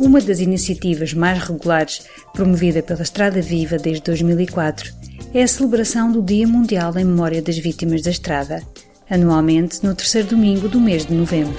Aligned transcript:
Uma 0.00 0.18
das 0.18 0.40
iniciativas 0.40 1.12
mais 1.12 1.42
regulares 1.42 2.00
promovida 2.32 2.82
pela 2.82 3.02
Estrada 3.02 3.42
Viva 3.42 3.76
desde 3.76 4.02
2004 4.04 4.94
é 5.34 5.42
a 5.42 5.46
celebração 5.46 6.10
do 6.10 6.22
Dia 6.22 6.48
Mundial 6.48 6.96
em 6.96 7.04
Memória 7.04 7.42
das 7.42 7.58
Vítimas 7.58 8.00
da 8.00 8.10
Estrada, 8.10 8.62
anualmente 9.10 9.84
no 9.84 9.94
terceiro 9.94 10.28
domingo 10.28 10.70
do 10.70 10.80
mês 10.80 11.04
de 11.04 11.12
novembro. 11.12 11.54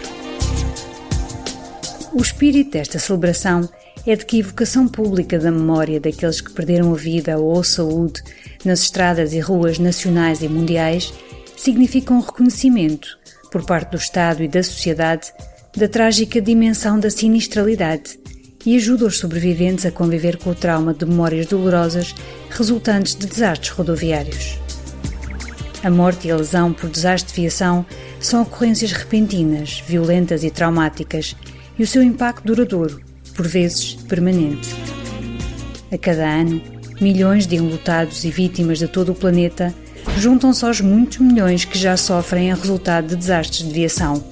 O 2.12 2.20
espírito 2.20 2.72
desta 2.72 2.98
celebração 2.98 3.70
é 4.08 4.16
de 4.16 4.26
que 4.26 4.38
a 4.38 4.40
evocação 4.40 4.88
pública 4.88 5.38
da 5.38 5.52
memória 5.52 6.00
daqueles 6.00 6.42
que 6.42 6.52
perderam 6.52 6.92
a 6.92 6.98
vida 6.98 7.38
ou 7.38 7.60
a 7.60 7.64
saúde 7.64 8.24
nas 8.66 8.82
estradas 8.82 9.34
e 9.34 9.40
ruas 9.40 9.78
nacionais 9.78 10.42
e 10.42 10.48
mundiais 10.48 11.14
significa 11.56 12.12
um 12.12 12.22
reconhecimento, 12.22 13.20
por 13.52 13.64
parte 13.64 13.92
do 13.92 13.98
Estado 13.98 14.42
e 14.42 14.48
da 14.48 14.64
sociedade, 14.64 15.32
da 15.76 15.88
trágica 15.88 16.42
dimensão 16.42 17.00
da 17.00 17.10
sinistralidade 17.10 18.20
e 18.66 18.76
ajuda 18.76 19.06
os 19.06 19.18
sobreviventes 19.18 19.86
a 19.86 19.92
conviver 19.92 20.38
com 20.38 20.52
o 20.52 20.56
trauma 20.56 20.94
de 20.94 21.06
memórias 21.06 21.46
dolorosas 21.46 22.14
resultantes 22.50 23.16
de 23.16 23.26
desastres 23.26 23.70
rodoviários. 23.70 24.60
A 25.84 25.90
morte 25.90 26.28
e 26.28 26.32
a 26.32 26.36
lesão 26.36 26.72
por 26.72 26.90
desastre 26.90 27.34
de 27.34 27.42
viação 27.42 27.86
são 28.20 28.44
ocorrências 28.44 28.92
repentinas, 28.92 29.84
violentas 29.88 30.44
e 30.44 30.52
traumáticas, 30.52 31.36
e 31.80 31.84
o 31.84 31.88
seu 31.88 32.04
impacto 32.04 32.46
duradouro, 32.46 33.02
por 33.34 33.48
vezes 33.48 33.96
permanente. 33.96 34.70
A 35.92 35.98
cada 35.98 36.28
ano, 36.30 36.62
milhões 37.00 37.48
de 37.48 37.56
enlutados 37.56 38.24
e 38.24 38.30
vítimas 38.30 38.78
de 38.78 38.88
todo 38.88 39.14
o 39.14 39.16
planeta 39.16 39.74
juntam-se 40.18 40.64
aos 40.64 40.82
muitos 40.82 41.18
milhões 41.18 41.66
que 41.66 41.80
já 41.80 41.98
sofrem 41.98 42.52
a 42.52 42.56
resultado 42.56 43.08
de 43.08 43.16
desastres 43.16 43.68
de 43.68 43.74
viação. 43.74 44.24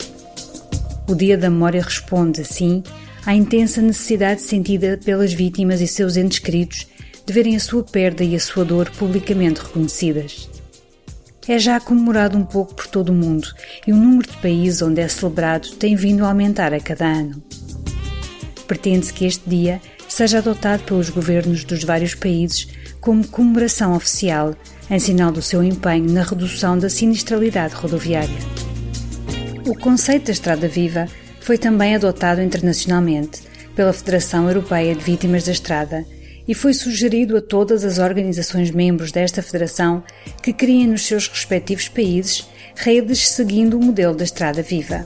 O 1.10 1.16
Dia 1.16 1.36
da 1.36 1.50
Memória 1.50 1.82
responde, 1.82 2.42
assim, 2.42 2.84
à 3.26 3.34
intensa 3.34 3.82
necessidade 3.82 4.44
sentida 4.44 5.00
pelas 5.04 5.34
vítimas 5.34 5.82
e 5.82 5.88
seus 5.88 6.16
entes 6.16 6.38
queridos 6.38 6.86
de 7.26 7.34
verem 7.34 7.56
a 7.56 7.60
sua 7.60 7.84
perda 7.84 8.24
e 8.24 8.36
a 8.36 8.40
sua 8.40 8.64
dor 8.64 8.92
publicamente 8.92 9.60
reconhecidas. 9.60 10.48
É 11.48 11.58
já 11.58 11.80
comemorado 11.80 12.38
um 12.38 12.46
pouco 12.46 12.76
por 12.76 12.86
todo 12.86 13.10
o 13.10 13.16
mundo 13.16 13.48
e 13.88 13.92
o 13.92 13.96
número 13.96 14.30
de 14.30 14.38
países 14.38 14.84
onde 14.84 15.02
é 15.02 15.08
celebrado 15.08 15.72
tem 15.78 15.96
vindo 15.96 16.24
a 16.24 16.28
aumentar 16.28 16.76
a 16.76 16.80
cada 16.80 17.08
ano. 17.08 17.42
Pretende-se 18.68 19.12
que 19.12 19.26
este 19.26 19.50
dia 19.50 19.82
seja 20.08 20.38
adotado 20.38 20.84
pelos 20.84 21.10
governos 21.10 21.64
dos 21.64 21.84
vários 21.84 22.14
países 22.14 22.68
como 23.02 23.28
comemoração 23.28 23.96
oficial, 23.96 24.54
em 24.92 25.00
sinal 25.00 25.32
do 25.32 25.42
seu 25.42 25.64
empenho 25.64 26.12
na 26.12 26.22
redução 26.22 26.78
da 26.78 26.88
sinistralidade 26.88 27.74
rodoviária. 27.74 28.69
O 29.70 29.76
conceito 29.76 30.26
da 30.26 30.32
Estrada 30.32 30.68
Viva 30.68 31.06
foi 31.42 31.56
também 31.56 31.94
adotado 31.94 32.42
internacionalmente 32.42 33.44
pela 33.76 33.94
Federação 33.94 34.48
Europeia 34.48 34.96
de 34.96 35.04
Vítimas 35.04 35.44
da 35.44 35.52
Estrada 35.52 36.04
e 36.48 36.56
foi 36.56 36.74
sugerido 36.74 37.38
a 37.38 37.42
todas 37.42 37.86
as 37.86 38.00
organizações 38.00 38.72
membros 38.72 39.12
desta 39.12 39.44
federação 39.44 40.04
que 40.42 40.54
criem 40.54 40.88
nos 40.88 41.06
seus 41.06 41.28
respectivos 41.28 41.88
países 41.88 42.50
redes 42.76 43.30
seguindo 43.30 43.78
o 43.78 43.86
modelo 43.86 44.16
da 44.16 44.24
Estrada 44.24 44.64
Viva. 44.64 45.06